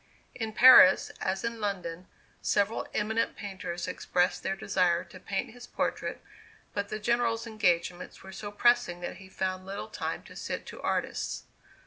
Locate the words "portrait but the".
5.67-6.97